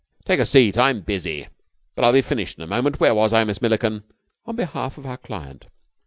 [0.25, 0.79] "Take a seat.
[0.79, 1.45] I'm busy,
[1.93, 2.99] but I'll be finished in a moment.
[2.99, 4.01] Where was I, Miss Milliken?"
[4.47, 5.65] "On behalf of our client...."